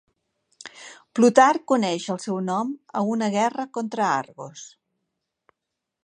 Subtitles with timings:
[1.17, 4.65] Plutarc uneix el seu nom a una guerra contra Argos.